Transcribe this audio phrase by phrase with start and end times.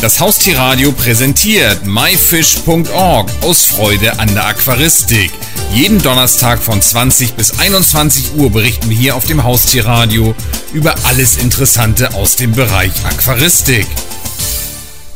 [0.00, 5.30] Das Haustierradio präsentiert myfish.org aus Freude an der Aquaristik.
[5.74, 10.34] Jeden Donnerstag von 20 bis 21 Uhr berichten wir hier auf dem Haustierradio
[10.72, 13.86] über alles Interessante aus dem Bereich Aquaristik.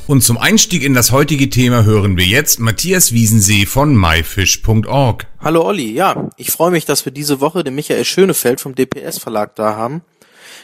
[0.06, 5.26] Und zum Einstieg in das heutige Thema hören wir jetzt Matthias Wiesensee von myfish.org.
[5.40, 9.16] Hallo Olli, ja, ich freue mich, dass wir diese Woche den Michael Schönefeld vom DPS
[9.16, 10.02] Verlag da haben.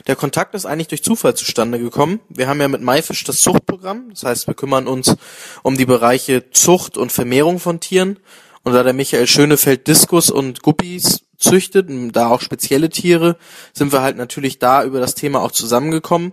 [0.06, 2.20] Der Kontakt ist eigentlich durch Zufall zustande gekommen.
[2.28, 4.10] Wir haben ja mit MyFish das Zuchtprogramm.
[4.10, 5.16] Das heißt, wir kümmern uns
[5.62, 8.18] um die Bereiche Zucht und Vermehrung von Tieren.
[8.62, 13.36] Und da der Michael Schönefeld Diskus und Guppies züchtet, da auch spezielle Tiere,
[13.72, 16.32] sind wir halt natürlich da über das Thema auch zusammengekommen.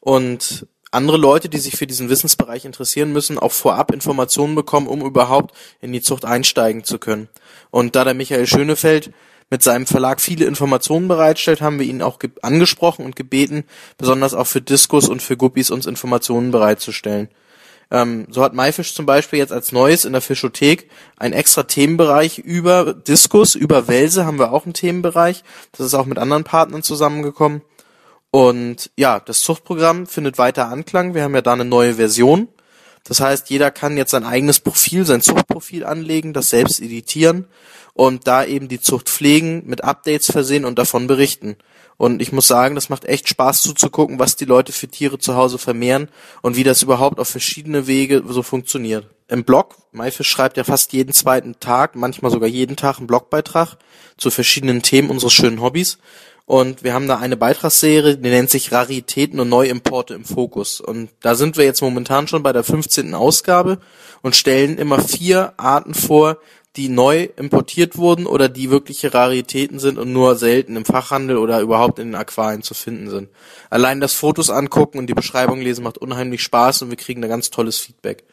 [0.00, 5.00] Und andere Leute, die sich für diesen Wissensbereich interessieren, müssen auch vorab Informationen bekommen, um
[5.00, 7.28] überhaupt in die Zucht einsteigen zu können.
[7.70, 9.10] Und da der Michael Schönefeld
[9.52, 13.64] mit seinem Verlag viele Informationen bereitstellt, haben wir ihn auch angesprochen und gebeten,
[13.98, 17.28] besonders auch für Diskus und für Guppies uns Informationen bereitzustellen.
[17.90, 22.38] Ähm, so hat MyFish zum Beispiel jetzt als Neues in der Fischothek einen extra Themenbereich
[22.38, 25.44] über Diskus, über Welse haben wir auch einen Themenbereich.
[25.72, 27.60] Das ist auch mit anderen Partnern zusammengekommen.
[28.30, 31.12] Und ja, das Zuchtprogramm findet weiter Anklang.
[31.12, 32.48] Wir haben ja da eine neue Version.
[33.04, 37.46] Das heißt, jeder kann jetzt sein eigenes Profil, sein Zuchtprofil anlegen, das selbst editieren
[37.94, 41.56] und da eben die Zucht pflegen, mit Updates versehen und davon berichten.
[41.96, 45.36] Und ich muss sagen, das macht echt Spaß zuzugucken, was die Leute für Tiere zu
[45.36, 46.08] Hause vermehren
[46.40, 49.06] und wie das überhaupt auf verschiedene Wege so funktioniert.
[49.28, 53.76] Im Blog, MyFish schreibt ja fast jeden zweiten Tag, manchmal sogar jeden Tag einen Blogbeitrag
[54.16, 55.98] zu verschiedenen Themen unseres schönen Hobbys.
[56.44, 60.80] Und wir haben da eine Beitragsserie, die nennt sich Raritäten und Neuimporte im Fokus.
[60.80, 63.14] Und da sind wir jetzt momentan schon bei der 15.
[63.14, 63.78] Ausgabe
[64.22, 66.38] und stellen immer vier Arten vor,
[66.76, 71.60] die neu importiert wurden oder die wirkliche Raritäten sind und nur selten im Fachhandel oder
[71.60, 73.28] überhaupt in den Aquarien zu finden sind.
[73.68, 77.28] Allein das Fotos angucken und die Beschreibung lesen macht unheimlich Spaß und wir kriegen da
[77.28, 78.24] ganz tolles Feedback.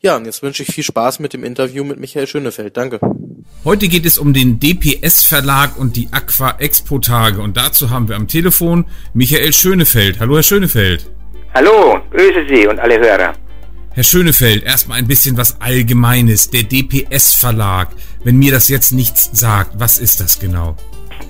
[0.00, 2.76] Ja, und jetzt wünsche ich viel Spaß mit dem Interview mit Michael Schönefeld.
[2.76, 3.00] Danke.
[3.62, 8.08] Heute geht es um den DPS Verlag und die Aqua Expo Tage und dazu haben
[8.08, 10.18] wir am Telefon Michael Schönefeld.
[10.18, 11.10] Hallo Herr Schönefeld.
[11.52, 13.34] Hallo, grüße Sie und alle Hörer.
[13.92, 16.48] Herr Schönefeld, erstmal ein bisschen was Allgemeines.
[16.48, 17.90] Der DPS Verlag.
[18.24, 20.74] Wenn mir das jetzt nichts sagt, was ist das genau?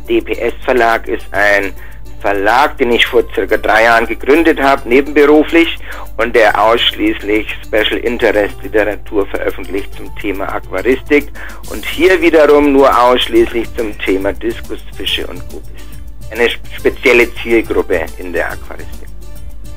[0.08, 1.72] DPS Verlag ist ein
[2.20, 5.78] Verlag, den ich vor circa drei Jahren gegründet habe, nebenberuflich
[6.16, 11.32] und der ausschließlich Special Interest Literatur veröffentlicht zum Thema Aquaristik
[11.70, 15.82] und hier wiederum nur ausschließlich zum Thema Diskusfische und Guppies.
[16.30, 19.08] Eine spezielle Zielgruppe in der Aquaristik.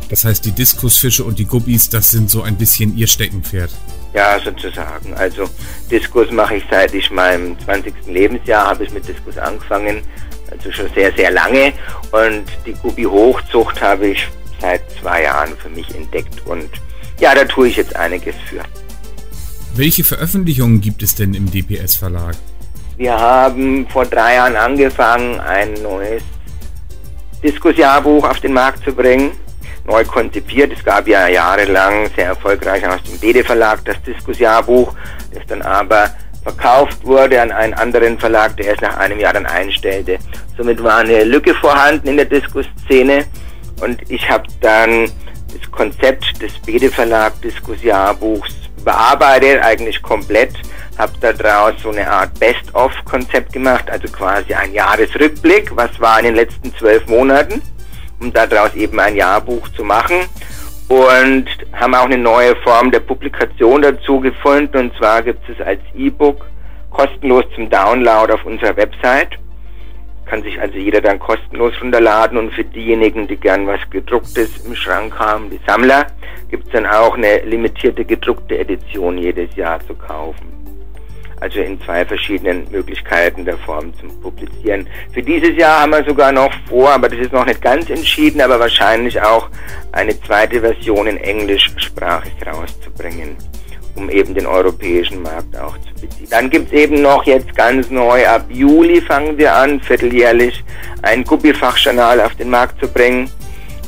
[0.10, 3.72] Das heißt, die Diskusfische und die Guppies, das sind so ein bisschen ihr Steckenpferd.
[4.14, 5.14] Ja, sozusagen.
[5.16, 5.50] Also
[5.90, 7.94] Diskus mache ich seit ich meinem 20.
[8.06, 10.04] Lebensjahr habe ich mit Diskus angefangen,
[10.54, 11.74] also schon sehr, sehr lange.
[12.12, 14.28] Und die Guppi-Hochzucht habe ich
[14.60, 16.46] seit zwei Jahren für mich entdeckt.
[16.46, 16.70] Und
[17.20, 18.64] ja, da tue ich jetzt einiges für.
[19.76, 22.36] Welche Veröffentlichungen gibt es denn im DPS Verlag?
[22.98, 26.22] Wir haben vor drei Jahren angefangen, ein neues
[27.44, 29.32] Diskusjahrbuch auf den Markt zu bringen
[29.86, 30.72] neu konzipiert.
[30.72, 34.94] Es gab ja jahrelang sehr erfolgreich aus dem Bede Verlag das Diskusjahrbuch,
[35.34, 39.46] das dann aber verkauft wurde an einen anderen Verlag, der es nach einem Jahr dann
[39.46, 40.20] einstellte.
[40.58, 43.26] Somit war eine Lücke vorhanden in der Diskusszene
[43.82, 45.10] und ich habe dann
[45.48, 48.54] das Konzept des Bede Verlag Diskusjahrbuchs
[48.84, 50.54] bearbeitet, eigentlich komplett,
[50.98, 56.36] habe daraus so eine Art Best-of-Konzept gemacht, also quasi ein Jahresrückblick, was war in den
[56.36, 57.62] letzten zwölf Monaten
[58.24, 60.16] um daraus eben ein Jahrbuch zu machen
[60.88, 64.78] und haben auch eine neue Form der Publikation dazu gefunden.
[64.78, 66.46] Und zwar gibt es als E-Book
[66.90, 69.40] kostenlos zum Download auf unserer Website.
[70.26, 72.38] Kann sich also jeder dann kostenlos runterladen.
[72.38, 76.08] Und für diejenigen, die gern was gedrucktes im Schrank haben, die Sammler,
[76.50, 80.53] gibt es dann auch eine limitierte gedruckte Edition jedes Jahr zu kaufen
[81.44, 84.88] also in zwei verschiedenen Möglichkeiten der Form zum Publizieren.
[85.14, 88.40] Für dieses Jahr haben wir sogar noch vor, aber das ist noch nicht ganz entschieden,
[88.40, 89.50] aber wahrscheinlich auch
[89.92, 93.36] eine zweite Version in englischsprachig rauszubringen,
[93.96, 96.28] um eben den europäischen Markt auch zu beziehen.
[96.30, 100.64] Dann gibt es eben noch jetzt ganz neu, ab Juli fangen wir an, vierteljährlich
[101.02, 103.30] ein Guppi-Fachjournal auf den Markt zu bringen.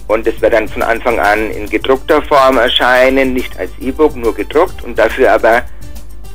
[0.07, 4.35] Und es wird dann von Anfang an in gedruckter Form erscheinen, nicht als E-Book, nur
[4.35, 5.63] gedruckt und dafür aber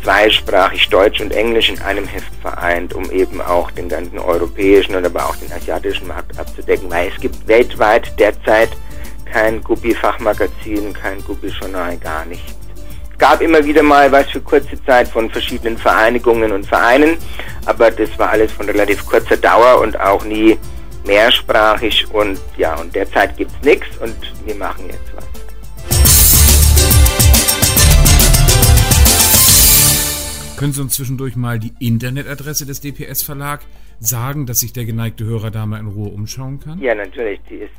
[0.02, 5.04] zweisprachig Deutsch und Englisch in einem Heft vereint, um eben auch den ganzen europäischen und
[5.04, 8.70] aber auch den asiatischen Markt abzudecken, weil es gibt weltweit derzeit
[9.30, 12.54] kein Guppi-Fachmagazin, kein Guppi-Journal, gar nichts.
[13.12, 17.18] Es gab immer wieder mal was für kurze Zeit von verschiedenen Vereinigungen und Vereinen,
[17.66, 20.58] aber das war alles von relativ kurzer Dauer und auch nie
[21.04, 25.49] mehrsprachig und ja, und derzeit gibt's nichts und wir machen jetzt was.
[30.60, 33.62] Können Sie uns zwischendurch mal die Internetadresse des DPS Verlag
[33.98, 36.78] sagen, dass sich der geneigte Hörer da mal in Ruhe umschauen kann?
[36.78, 37.40] Ja, natürlich.
[37.48, 37.72] Die ist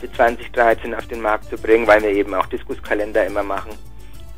[0.00, 3.72] für 2013 auf den Markt zu bringen, weil wir eben auch Diskuskalender immer machen.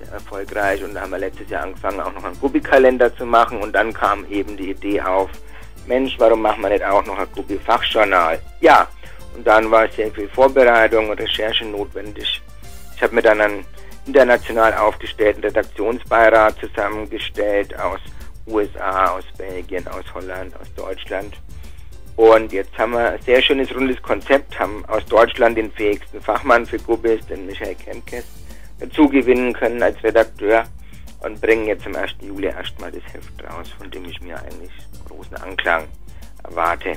[0.01, 0.83] Sehr erfolgreich.
[0.83, 3.61] Und da haben wir letztes Jahr angefangen, auch noch einen Guppi-Kalender zu machen.
[3.61, 5.31] Und dann kam eben die Idee auf,
[5.87, 8.41] Mensch, warum machen wir nicht auch noch ein Guppi-Fachjournal?
[8.61, 8.89] Ja,
[9.37, 12.43] und dann war sehr viel Vorbereitung und Recherche notwendig.
[12.97, 13.65] Ich habe mir dann einen
[14.07, 18.01] international aufgestellten Redaktionsbeirat zusammengestellt aus
[18.47, 21.35] USA, aus Belgien, aus Holland, aus Deutschland.
[22.17, 26.65] Und jetzt haben wir ein sehr schönes rundes Konzept, haben aus Deutschland den fähigsten Fachmann
[26.65, 28.25] für Gubbis, den Michael Kemkes,
[28.79, 30.65] dazu gewinnen können als Redakteur
[31.21, 32.13] und bringen jetzt am 1.
[32.23, 34.73] Juli erstmal das Heft raus, von dem ich mir eigentlich
[35.09, 35.85] großen Anklang
[36.45, 36.93] erwarte.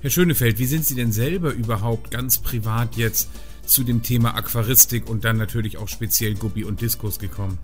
[0.00, 3.28] Herr Schönefeld, wie sind Sie denn selber überhaupt ganz privat jetzt
[3.68, 7.58] zu dem Thema Aquaristik und dann natürlich auch speziell Guppi und Diskus gekommen?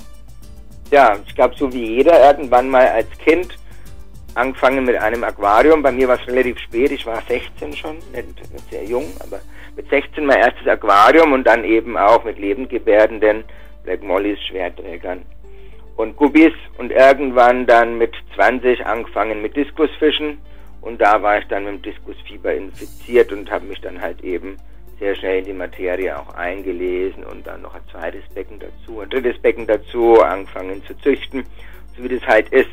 [0.90, 3.56] Ja, ich glaube, so wie jeder irgendwann mal als Kind
[4.34, 5.82] angefangen mit einem Aquarium.
[5.82, 9.40] Bei mir war es relativ spät, ich war 16 schon, nicht sehr jung, aber
[9.76, 13.44] mit 16 mein erstes Aquarium und dann eben auch mit lebendgebärdenden
[13.84, 15.22] Black Mollys Schwerträgern
[15.96, 20.38] und Guppies und irgendwann dann mit 20 angefangen mit Diskusfischen
[20.80, 24.56] und da war ich dann mit dem Diskusfieber infiziert und habe mich dann halt eben
[24.98, 29.10] sehr schnell in die Materie auch eingelesen und dann noch ein zweites Becken dazu, ein
[29.10, 31.44] drittes Becken dazu, angefangen zu züchten,
[31.96, 32.70] so wie das halt ist.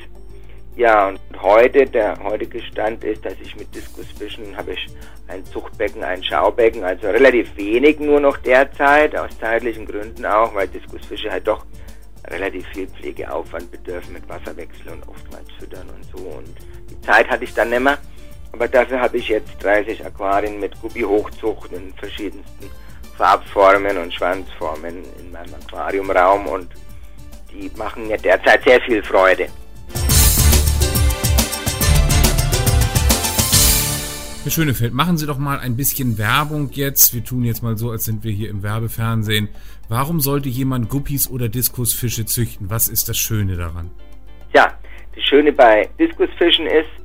[0.76, 4.88] Ja, und heute, der heutige Stand ist, dass ich mit Diskusfischen habe ich
[5.28, 10.68] ein Zuchtbecken, ein Schaubecken, also relativ wenig nur noch derzeit, aus zeitlichen Gründen auch, weil
[10.68, 11.66] Diskusfische halt doch
[12.30, 16.26] relativ viel Pflegeaufwand bedürfen mit Wasserwechsel und oftmals füttern und so.
[16.26, 16.56] Und
[16.90, 17.98] die Zeit hatte ich dann nicht mehr.
[18.62, 22.70] Aber dafür habe ich jetzt 30 Aquarien mit Guppi-Hochzucht in verschiedensten
[23.18, 26.68] Farbformen und Schwanzformen in meinem Aquariumraum und
[27.52, 29.48] die machen mir derzeit sehr viel Freude.
[34.44, 37.16] Herr Schönefeld, machen Sie doch mal ein bisschen Werbung jetzt.
[37.16, 39.50] Wir tun jetzt mal so, als sind wir hier im Werbefernsehen.
[39.90, 42.70] Warum sollte jemand Guppies oder Diskusfische züchten?
[42.70, 43.90] Was ist das Schöne daran?
[44.54, 44.78] Ja,
[45.16, 47.01] das Schöne bei Diskusfischen ist,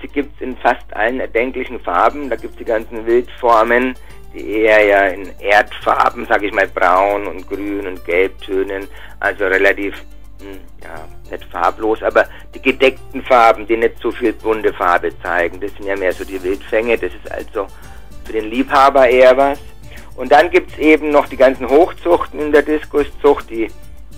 [0.00, 2.30] sie gibt es in fast allen erdenklichen Farben.
[2.30, 3.94] Da gibt es die ganzen Wildformen,
[4.34, 8.86] die eher ja in Erdfarben, sag ich mal, braun und grün und gelbtönen,
[9.18, 9.94] also relativ
[10.40, 15.60] hm, ja, nicht farblos, aber die gedeckten Farben, die nicht so viel bunte Farbe zeigen,
[15.60, 17.66] das sind ja mehr so die Wildfänge, das ist also
[18.24, 19.58] für den Liebhaber eher was.
[20.16, 23.70] Und dann gibt es eben noch die ganzen Hochzuchten in der Diskuszucht, die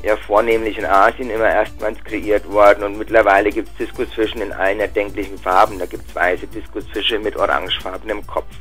[0.03, 4.81] ja vornehmlich in Asien immer erstmals kreiert worden und mittlerweile gibt es Diskusfischen in allen
[4.81, 5.79] erdenklichen Farben.
[5.79, 8.55] Da gibt es weiße Diskusfische mit orangefarbenem Kopf.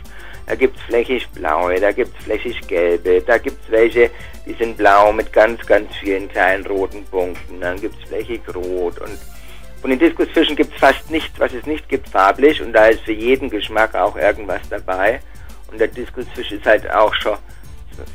[0.47, 4.09] Da gibt es flächig blaue, da gibt es flächig gelbe, da gibt es welche,
[4.45, 7.61] die sind blau mit ganz, ganz vielen kleinen roten Punkten.
[7.61, 9.17] Dann gibt es flächig rot und
[9.81, 12.61] von den Diskusfischen gibt es fast nichts, was es nicht gibt, farblich.
[12.61, 15.19] Und da ist für jeden Geschmack auch irgendwas dabei.
[15.71, 17.37] Und der Diskusfisch ist halt auch schon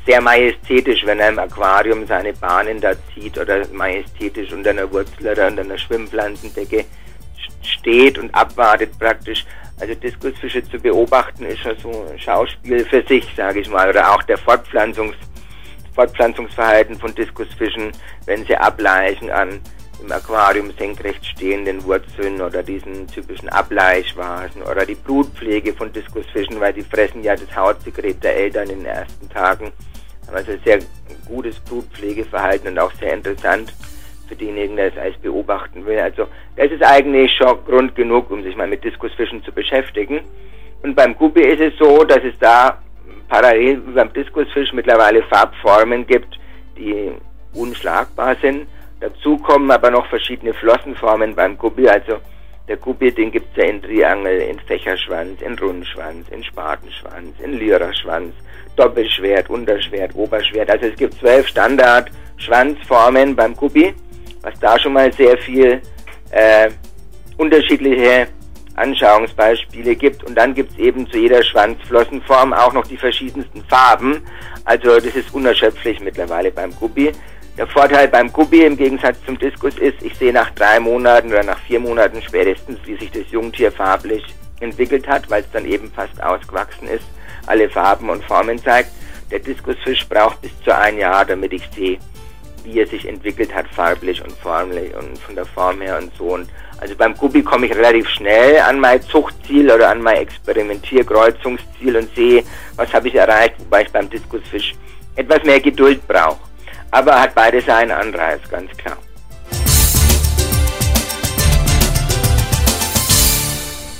[0.06, 5.28] sehr majestätisch, wenn er im Aquarium seine Bahnen da zieht oder majestätisch unter einer Wurzel
[5.28, 6.84] oder unter einer Schwimmpflanzendecke
[7.62, 9.44] steht und abwartet praktisch.
[9.78, 13.88] Also Diskusfische zu beobachten ist schon so ein Schauspiel für sich, sage ich mal.
[13.90, 15.16] Oder auch der Fortpflanzungs,
[15.94, 17.92] Fortpflanzungsverhalten von Diskusfischen,
[18.24, 19.60] wenn sie ableichen an
[20.02, 26.72] im Aquarium senkrecht stehenden Wurzeln oder diesen typischen Ableichvasen oder die Brutpflege von Diskusfischen, weil
[26.72, 29.72] die fressen ja das Hautsekret der Eltern in den ersten Tagen.
[30.32, 30.80] Also sehr
[31.26, 33.72] gutes Brutpflegeverhalten und auch sehr interessant
[34.28, 35.98] für denjenigen, der es als beobachten will.
[35.98, 36.26] Also
[36.56, 40.20] das ist eigentlich schon Grund genug, um sich mal mit Diskusfischen zu beschäftigen.
[40.82, 42.78] Und beim Guppi ist es so, dass es da
[43.28, 46.38] parallel beim Diskusfisch mittlerweile Farbformen gibt,
[46.76, 47.12] die
[47.54, 48.66] unschlagbar sind.
[49.00, 51.88] Dazu kommen aber noch verschiedene Flossenformen beim Guppi.
[51.88, 52.18] Also
[52.66, 57.58] der Guppi, den gibt es ja in Triangel, in Fächerschwanz, in Rundschwanz, in Spatenschwanz, in
[57.58, 58.34] Lyrerschwanz,
[58.76, 60.70] Doppelschwert, Unterschwert, Oberschwert.
[60.70, 63.94] Also es gibt zwölf Standard-Schwanzformen beim Guppi
[64.46, 65.82] was da schon mal sehr viel
[66.30, 66.70] äh,
[67.36, 68.28] unterschiedliche
[68.76, 70.22] Anschauungsbeispiele gibt.
[70.22, 74.22] Und dann gibt es eben zu jeder Schwanzflossenform auch noch die verschiedensten Farben.
[74.64, 77.10] Also das ist unerschöpflich mittlerweile beim Guppi.
[77.56, 81.42] Der Vorteil beim Gubi im Gegensatz zum Diskus ist, ich sehe nach drei Monaten oder
[81.42, 84.22] nach vier Monaten spätestens, wie sich das Jungtier farblich
[84.60, 87.04] entwickelt hat, weil es dann eben fast ausgewachsen ist,
[87.46, 88.90] alle Farben und Formen zeigt.
[89.30, 91.98] Der Diskusfisch braucht bis zu ein Jahr, damit ich sehe,
[92.62, 96.34] wie er sich entwickelt hat, farblich und formlich und von der Form her und so.
[96.34, 101.96] Und also beim Gubi komme ich relativ schnell an mein Zuchtziel oder an mein Experimentierkreuzungsziel
[101.96, 102.44] und sehe,
[102.76, 104.74] was habe ich erreicht, wobei ich beim Diskusfisch
[105.14, 106.46] etwas mehr Geduld brauche.
[106.90, 108.96] Aber hat beide seinen Anreiz, ganz klar.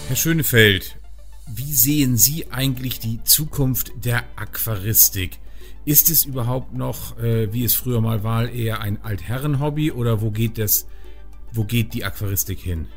[0.09, 0.97] Herr Schönefeld,
[1.49, 5.39] wie sehen Sie eigentlich die Zukunft der Aquaristik?
[5.85, 10.31] Ist es überhaupt noch, äh, wie es früher mal war, eher ein Altherrenhobby oder wo
[10.31, 10.89] geht das,
[11.53, 12.89] wo geht die Aquaristik hin?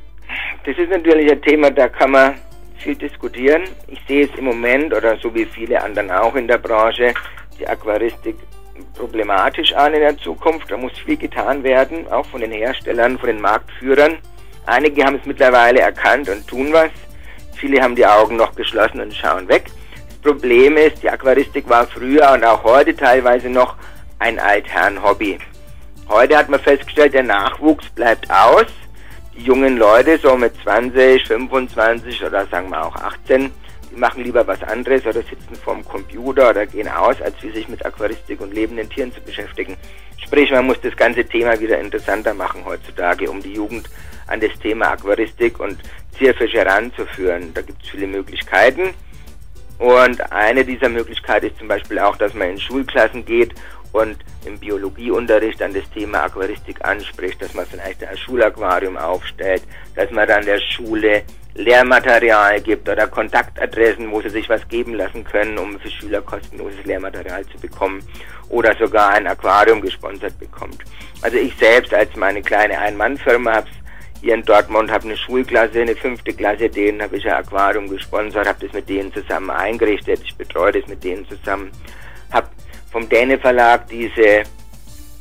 [0.65, 2.35] Das ist natürlich ein Thema, da kann man
[2.77, 3.63] viel diskutieren.
[3.87, 7.13] Ich sehe es im Moment oder so wie viele anderen auch in der Branche,
[7.59, 8.35] die Aquaristik
[8.95, 10.71] problematisch an in der Zukunft.
[10.71, 14.17] Da muss viel getan werden, auch von den Herstellern, von den Marktführern.
[14.65, 16.91] Einige haben es mittlerweile erkannt und tun was.
[17.55, 19.65] Viele haben die Augen noch geschlossen und schauen weg.
[20.21, 23.75] Problem ist, die Aquaristik war früher und auch heute teilweise noch
[24.19, 25.39] ein Altherrenhobby.
[26.09, 28.65] Heute hat man festgestellt, der Nachwuchs bleibt aus.
[29.35, 33.51] Die jungen Leute, so mit 20, 25 oder sagen wir auch 18,
[33.91, 37.67] die machen lieber was anderes oder sitzen vorm Computer oder gehen aus, als wie sich
[37.67, 39.77] mit Aquaristik und lebenden Tieren zu beschäftigen.
[40.17, 43.89] Sprich, man muss das ganze Thema wieder interessanter machen heutzutage, um die Jugend
[44.27, 45.77] an das Thema Aquaristik und
[46.17, 47.53] Zierfisch heranzuführen.
[47.53, 48.93] Da gibt es viele Möglichkeiten.
[49.79, 53.53] Und eine dieser Möglichkeiten ist zum Beispiel auch, dass man in Schulklassen geht
[53.93, 59.63] und im Biologieunterricht dann das Thema Aquaristik anspricht, dass man vielleicht ein Schulaquarium aufstellt,
[59.95, 61.23] dass man dann der Schule
[61.55, 66.85] Lehrmaterial gibt oder Kontaktadressen, wo sie sich was geben lassen können, um für Schüler kostenloses
[66.85, 68.01] Lehrmaterial zu bekommen
[68.49, 70.83] oder sogar ein Aquarium gesponsert bekommt.
[71.21, 73.67] Also ich selbst als meine kleine Ein-Mann-Firma habe
[74.21, 78.47] hier in Dortmund, habe eine Schulklasse, eine fünfte Klasse, denen habe ich ein Aquarium gesponsert,
[78.47, 81.71] habe das mit denen zusammen eingerichtet, ich betreue das mit denen zusammen,
[82.31, 82.49] habe
[82.91, 84.43] vom Däne Verlag diese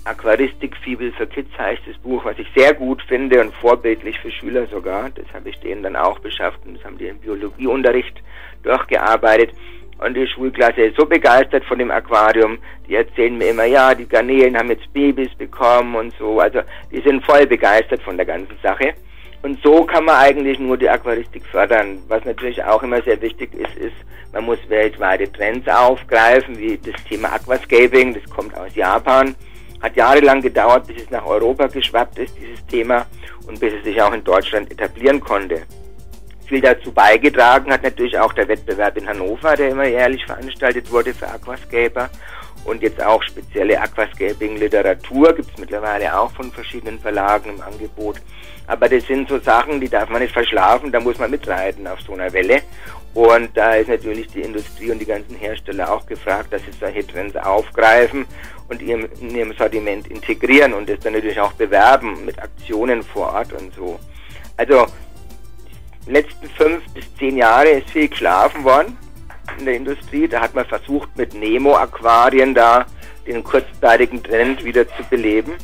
[0.09, 4.67] Aquaristik-Fibel für Kids heißt das Buch, was ich sehr gut finde und vorbildlich für Schüler
[4.67, 5.11] sogar.
[5.11, 8.23] Das habe ich denen dann auch beschafft und das haben die im Biologieunterricht
[8.63, 9.51] durchgearbeitet.
[9.99, 14.09] Und die Schulklasse ist so begeistert von dem Aquarium, die erzählen mir immer, ja, die
[14.09, 16.39] Garnelen haben jetzt Babys bekommen und so.
[16.39, 16.61] Also
[16.91, 18.95] die sind voll begeistert von der ganzen Sache.
[19.43, 21.99] Und so kann man eigentlich nur die Aquaristik fördern.
[22.09, 23.97] Was natürlich auch immer sehr wichtig ist, ist,
[24.33, 29.35] man muss weltweite Trends aufgreifen, wie das Thema Aquascaping, das kommt aus Japan.
[29.81, 33.07] Hat jahrelang gedauert, bis es nach Europa geschwappt ist, dieses Thema,
[33.47, 35.63] und bis es sich auch in Deutschland etablieren konnte.
[36.47, 41.13] Viel dazu beigetragen hat natürlich auch der Wettbewerb in Hannover, der immer jährlich veranstaltet wurde
[41.13, 42.09] für Aquascaper.
[42.65, 48.17] Und jetzt auch spezielle Aquascaping-Literatur gibt es mittlerweile auch von verschiedenen Verlagen im Angebot.
[48.67, 52.01] Aber das sind so Sachen, die darf man nicht verschlafen, da muss man mitreiten auf
[52.01, 52.63] so einer Welle.
[53.15, 57.07] Und da ist natürlich die Industrie und die ganzen Hersteller auch gefragt, dass sie solche
[57.07, 58.27] Trends aufgreifen
[58.69, 63.53] und in ihrem Sortiment integrieren und das dann natürlich auch bewerben mit Aktionen vor Ort
[63.55, 63.99] und so.
[64.57, 64.87] Also
[66.07, 68.97] letzten fünf bis zehn Jahre ist viel geschlafen worden
[69.59, 70.29] in der Industrie.
[70.29, 72.87] Da hat man versucht, mit Nemo-Aquarien da
[73.27, 75.55] den kurzzeitigen Trend wieder zu beleben.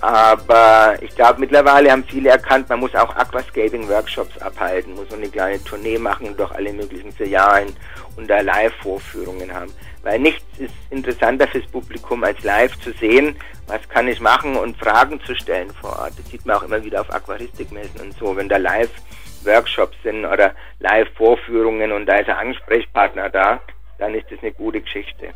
[0.00, 5.28] Aber ich glaube, mittlerweile haben viele erkannt, man muss auch Aquascaping-Workshops abhalten, muss so eine
[5.28, 7.74] kleine Tournee machen durch alle möglichen Filialen
[8.16, 9.72] und da Live-Vorführungen haben.
[10.02, 13.36] Weil nichts ist interessanter fürs Publikum, als live zu sehen,
[13.66, 16.12] was kann ich machen und Fragen zu stellen vor Ort.
[16.16, 18.90] Das sieht man auch immer wieder auf Aquaristikmessen und so, wenn da live
[19.44, 23.60] Workshops sind oder Live-Vorführungen und da ist ein Ansprechpartner da,
[23.98, 25.34] dann ist das eine gute Geschichte.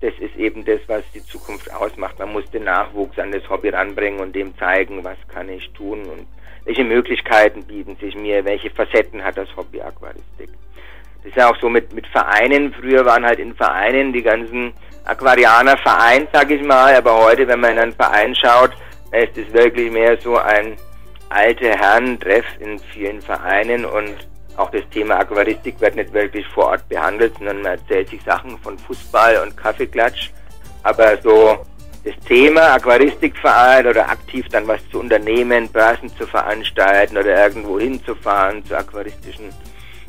[0.00, 2.18] Das ist eben das, was die Zukunft ausmacht.
[2.18, 6.02] Man muss den Nachwuchs an das Hobby ranbringen und dem zeigen, was kann ich tun
[6.04, 6.26] und
[6.64, 10.50] welche Möglichkeiten bieten sich mir, welche Facetten hat das Hobby Aquaristik.
[11.18, 12.74] Das ist ja auch so mit, mit Vereinen.
[12.74, 14.74] Früher waren halt in Vereinen die ganzen
[15.04, 18.72] Aquarianer vereint, sag ich mal, aber heute, wenn man in einen Verein schaut,
[19.12, 20.76] ist es wirklich mehr so ein
[21.28, 24.14] alte Herren-Treff in vielen Vereinen und
[24.56, 28.58] auch das Thema Aquaristik wird nicht wirklich vor Ort behandelt, sondern man erzählt sich Sachen
[28.58, 30.30] von Fußball und Kaffeeklatsch.
[30.82, 31.58] Aber so
[32.04, 38.64] das Thema Aquaristikverein oder aktiv dann was zu unternehmen, Börsen zu veranstalten oder irgendwo hinzufahren
[38.64, 39.50] zu aquaristischen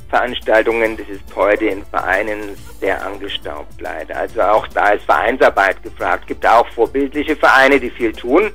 [0.09, 4.15] Veranstaltungen, das ist heute in Vereinen sehr angestaubt leider.
[4.15, 6.27] Also auch da ist Vereinsarbeit gefragt.
[6.27, 8.51] Gibt auch vorbildliche Vereine, die viel tun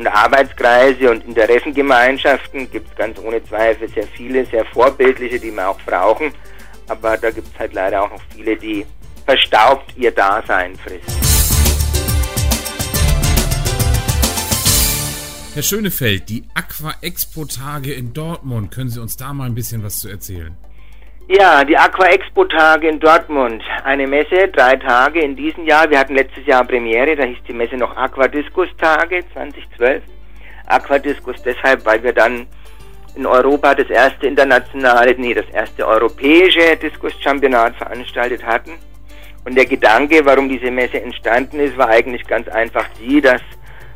[0.00, 5.68] und Arbeitskreise und Interessengemeinschaften gibt es ganz ohne Zweifel sehr viele, sehr vorbildliche, die wir
[5.68, 6.32] auch brauchen.
[6.88, 8.86] Aber da gibt es halt leider auch noch viele, die
[9.26, 11.04] verstaubt ihr Dasein frisst.
[15.52, 19.82] Herr Schönefeld, die Aqua Expo Tage in Dortmund, können Sie uns da mal ein bisschen
[19.82, 20.56] was zu erzählen?
[21.32, 23.62] Ja, die Aqua Expo Tage in Dortmund.
[23.84, 25.88] Eine Messe, drei Tage in diesem Jahr.
[25.88, 30.02] Wir hatten letztes Jahr Premiere, da hieß die Messe noch Aqua Discus Tage 2012.
[30.66, 32.48] Aqua Discus deshalb, weil wir dann
[33.14, 38.72] in Europa das erste internationale, nee, das erste europäische Diskus-Championat veranstaltet hatten.
[39.44, 43.40] Und der Gedanke, warum diese Messe entstanden ist, war eigentlich ganz einfach die, dass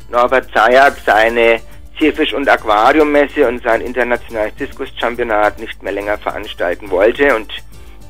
[0.09, 1.59] Norbert Zayak seine
[1.97, 7.51] Zierfisch- und Aquariummesse und sein internationales Diskus-Championat nicht mehr länger veranstalten wollte und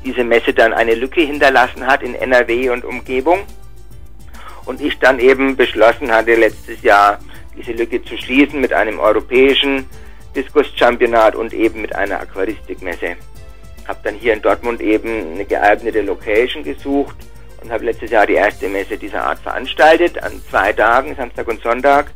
[0.03, 3.39] diese Messe dann eine Lücke hinterlassen hat in NRW und Umgebung.
[4.65, 7.19] Und ich dann eben beschlossen hatte, letztes Jahr
[7.57, 9.85] diese Lücke zu schließen mit einem europäischen
[10.35, 13.15] Diskus-Championat und eben mit einer Aquaristikmesse.
[13.87, 17.15] Habe dann hier in Dortmund eben eine geeignete Location gesucht
[17.61, 21.61] und habe letztes Jahr die erste Messe dieser Art veranstaltet, an zwei Tagen, Samstag und
[21.61, 22.11] Sonntag.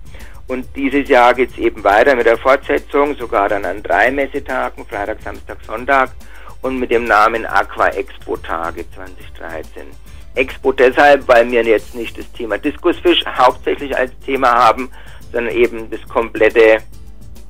[0.49, 4.83] Und dieses Jahr geht es eben weiter mit der Fortsetzung, sogar dann an drei Messetagen,
[4.83, 6.09] Freitag, Samstag, Sonntag
[6.63, 9.83] und mit dem Namen Aqua Expo Tage 2013.
[10.33, 14.89] Expo deshalb, weil wir jetzt nicht das Thema Diskusfisch hauptsächlich als Thema haben,
[15.31, 16.79] sondern eben das komplette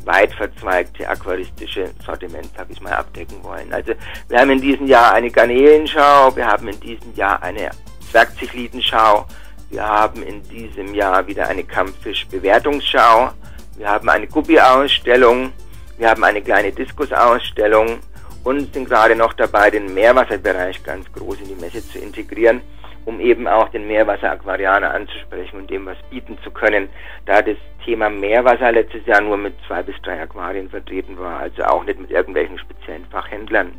[0.03, 3.71] weit verzweigte aquaristische Sortiment, sag ich mal, abdecken wollen.
[3.71, 3.93] Also
[4.27, 7.69] wir haben in diesem Jahr eine Garnelenschau, wir haben in diesem Jahr eine
[8.11, 9.25] Zwergzichlitenschau,
[9.69, 13.31] wir haben in diesem Jahr wieder eine Kampffischbewertungsschau,
[13.77, 15.51] wir haben eine Guppi-Ausstellung,
[15.97, 17.99] wir haben eine kleine Diskusausstellung
[18.43, 22.61] und sind gerade noch dabei, den Meerwasserbereich ganz groß in die Messe zu integrieren
[23.09, 26.89] um eben auch den Meerwasser-Aquarianer anzusprechen und dem was bieten zu können,
[27.25, 31.63] da das Thema Meerwasser letztes Jahr nur mit zwei bis drei Aquarien vertreten war, also
[31.63, 33.71] auch nicht mit irgendwelchen speziellen Fachhändlern.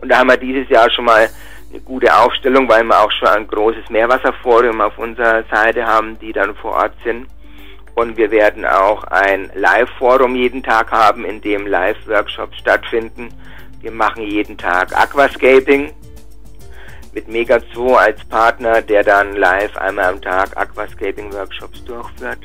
[0.00, 1.28] Und da haben wir dieses Jahr schon mal
[1.70, 6.32] eine gute Aufstellung, weil wir auch schon ein großes Meerwasserforum auf unserer Seite haben, die
[6.32, 7.26] dann vor Ort sind.
[7.94, 13.28] Und wir werden auch ein Live-Forum jeden Tag haben, in dem Live-Workshops stattfinden.
[13.80, 15.92] Wir machen jeden Tag Aquascaping,
[17.12, 22.38] mit Megazoo als Partner, der dann live einmal am Tag Aquascaping-Workshops durchführt.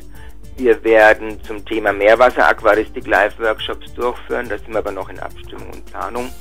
[0.58, 4.48] Wir werden zum Thema Meerwasser-Aquaristik Live-Workshops durchführen.
[4.50, 6.32] Das sind wir aber noch in Abstimmung und Planung.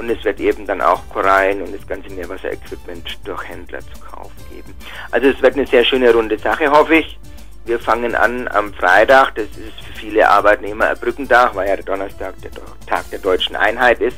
[0.00, 4.32] Und es wird eben dann auch Korallen und das ganze Meerwasser-Equipment durch Händler zu kaufen
[4.50, 4.74] geben.
[5.10, 7.18] Also es wird eine sehr schöne runde Sache, hoffe ich.
[7.66, 9.34] Wir fangen an am Freitag.
[9.34, 12.50] Das ist für viele Arbeitnehmer ein Brückentag, weil ja der Donnerstag der
[12.86, 14.16] Tag der deutschen Einheit ist.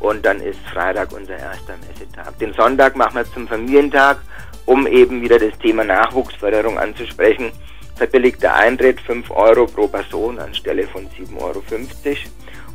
[0.00, 2.36] Und dann ist Freitag unser erster Messetag.
[2.40, 4.18] Den Sonntag machen wir zum Familientag,
[4.66, 7.52] um eben wieder das Thema Nachwuchsförderung anzusprechen.
[7.94, 11.62] Verbilligter Eintritt 5 Euro pro Person anstelle von 7,50 Euro.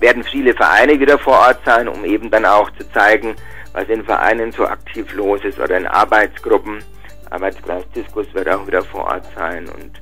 [0.00, 3.34] Werden viele Vereine wieder vor Ort sein, um eben dann auch zu zeigen,
[3.72, 6.84] was in Vereinen so aktiv los ist oder in Arbeitsgruppen.
[7.30, 9.92] Arbeitskreis Diskus wird auch wieder vor Ort sein und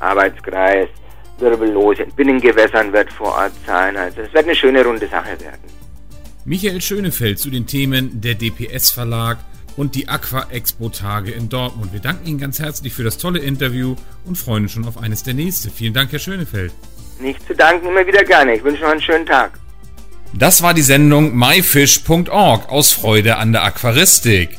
[0.00, 0.88] Arbeitskreis
[1.38, 3.96] Wirbellos in Binnengewässern wird vor Ort sein.
[3.96, 5.62] Also es wird eine schöne runde Sache werden.
[6.44, 9.38] Michael Schönefeld zu den Themen der DPS Verlag
[9.76, 11.92] und die Aqua Expo Tage in Dortmund.
[11.92, 15.22] Wir danken Ihnen ganz herzlich für das tolle Interview und freuen uns schon auf eines
[15.22, 15.70] der nächsten.
[15.70, 16.72] Vielen Dank, Herr Schönefeld.
[17.20, 18.56] Nicht zu danken, immer wieder gerne.
[18.56, 19.52] Ich wünsche noch einen schönen Tag.
[20.34, 24.58] Das war die Sendung myfish.org aus Freude an der Aquaristik.